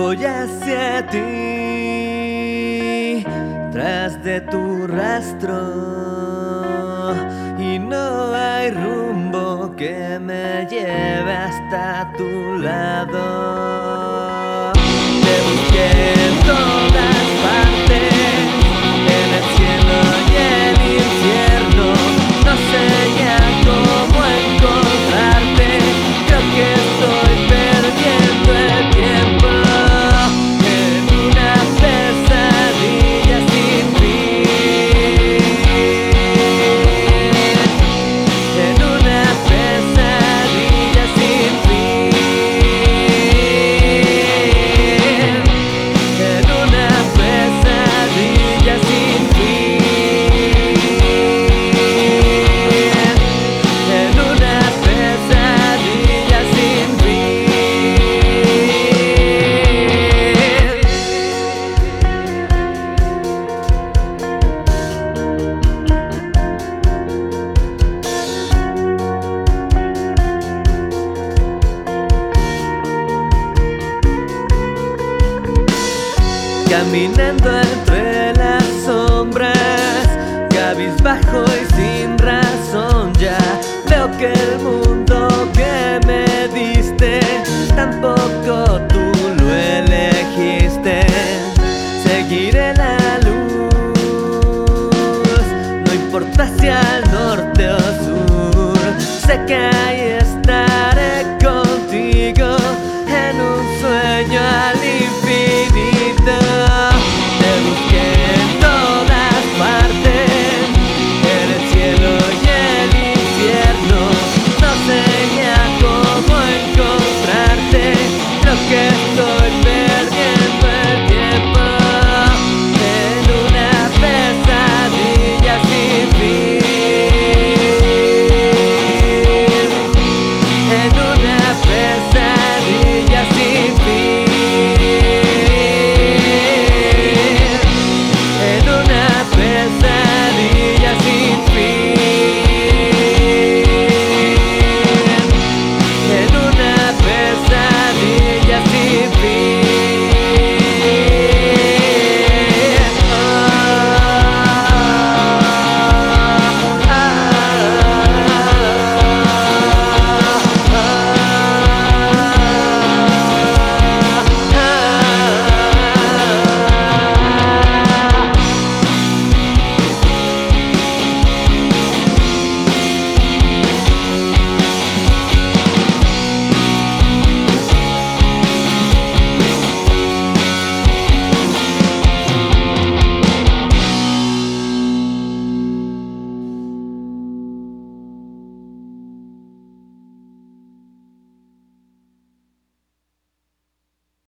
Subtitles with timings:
[0.00, 1.18] Voy hacia ti,
[3.72, 5.58] tras de tu rastro,
[7.58, 13.22] y no hay rumbo que me lleve hasta tu lado.
[15.24, 16.34] Te busqué en
[76.70, 80.06] Caminando entre las sombras,
[80.50, 83.38] cabizbajo y sin razón ya
[83.88, 87.20] veo que el mundo que me diste
[87.74, 91.06] tampoco tú lo elegiste.
[92.04, 93.74] Seguiré la luz,
[95.86, 98.78] no importa si al norte o sur,
[99.26, 102.56] sé que ahí estaré contigo
[103.08, 104.77] en un sueño al